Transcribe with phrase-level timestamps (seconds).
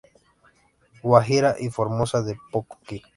[1.03, 3.03] Guajira y Formosa de Pococí.